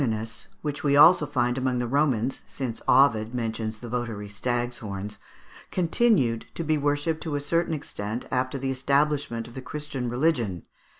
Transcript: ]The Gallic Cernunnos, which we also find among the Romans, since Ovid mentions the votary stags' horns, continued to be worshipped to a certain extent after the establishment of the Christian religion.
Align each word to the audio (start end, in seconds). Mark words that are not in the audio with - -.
]The 0.01 0.07
Gallic 0.07 0.25
Cernunnos, 0.27 0.47
which 0.63 0.83
we 0.83 0.97
also 0.97 1.27
find 1.27 1.59
among 1.59 1.77
the 1.77 1.85
Romans, 1.85 2.41
since 2.47 2.81
Ovid 2.87 3.35
mentions 3.35 3.77
the 3.77 3.87
votary 3.87 4.27
stags' 4.29 4.79
horns, 4.79 5.19
continued 5.69 6.47
to 6.55 6.63
be 6.63 6.75
worshipped 6.75 7.21
to 7.21 7.35
a 7.35 7.39
certain 7.39 7.75
extent 7.75 8.25
after 8.31 8.57
the 8.57 8.71
establishment 8.71 9.47
of 9.47 9.53
the 9.53 9.61
Christian 9.61 10.09
religion. 10.09 10.63